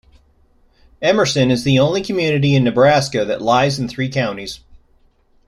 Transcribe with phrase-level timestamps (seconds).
[0.99, 4.61] Emerson is the only community in Nebraska that lies in three counties.